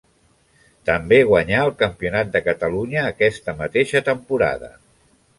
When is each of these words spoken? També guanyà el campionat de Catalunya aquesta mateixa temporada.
També 0.89 1.17
guanyà 1.31 1.59
el 1.65 1.73
campionat 1.81 2.31
de 2.35 2.41
Catalunya 2.47 3.03
aquesta 3.09 3.55
mateixa 3.59 4.01
temporada. 4.09 4.71